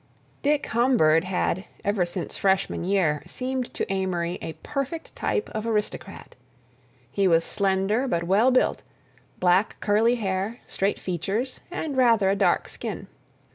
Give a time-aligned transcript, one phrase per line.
[0.41, 6.35] Dick Humbird had, ever since freshman year, seemed to Amory a perfect type of aristocrat.
[7.11, 13.09] He was slender but well built—black curly hair, straight features, and rather a dark skin.